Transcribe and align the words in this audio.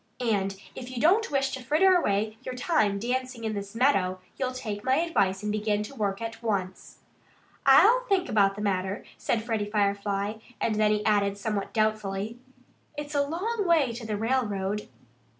And 0.19 0.59
if 0.73 0.89
you 0.89 0.99
don't 0.99 1.29
wish 1.29 1.51
to 1.51 1.61
fritter 1.61 1.93
away 1.93 2.39
your 2.41 2.55
time 2.55 2.97
dancing 2.97 3.43
in 3.43 3.53
this 3.53 3.75
meadow, 3.75 4.19
you'll 4.35 4.51
take 4.51 4.83
my 4.83 4.95
advice 4.95 5.43
and 5.43 5.51
begin 5.51 5.83
to 5.83 5.93
work 5.93 6.23
at 6.23 6.41
once." 6.41 7.01
"I'll 7.67 7.99
think 8.09 8.27
about 8.27 8.55
the 8.55 8.61
matter," 8.63 9.05
said 9.19 9.43
Freddie 9.43 9.69
Firefly. 9.69 10.39
And 10.59 10.73
then 10.73 10.89
he 10.91 11.05
added 11.05 11.37
somewhat 11.37 11.71
doubtfully: 11.71 12.39
"It's 12.97 13.13
a 13.13 13.21
long 13.21 13.65
way 13.67 13.91
to 13.93 14.03
the 14.07 14.17
railroad." 14.17 14.89